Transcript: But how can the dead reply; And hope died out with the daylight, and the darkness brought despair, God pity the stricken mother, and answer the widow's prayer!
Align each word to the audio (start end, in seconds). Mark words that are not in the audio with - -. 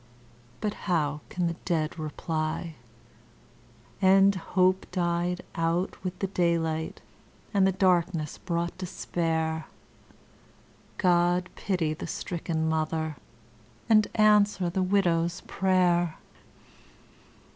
But 0.61 0.73
how 0.89 1.21
can 1.29 1.45
the 1.45 1.55
dead 1.63 1.99
reply; 1.99 2.73
And 4.01 4.33
hope 4.33 4.87
died 4.91 5.41
out 5.53 6.03
with 6.03 6.17
the 6.17 6.25
daylight, 6.25 7.01
and 7.53 7.67
the 7.67 7.71
darkness 7.71 8.39
brought 8.39 8.75
despair, 8.79 9.67
God 10.97 11.49
pity 11.55 11.93
the 11.93 12.07
stricken 12.07 12.67
mother, 12.67 13.15
and 13.87 14.07
answer 14.15 14.71
the 14.71 14.81
widow's 14.81 15.41
prayer! 15.41 16.17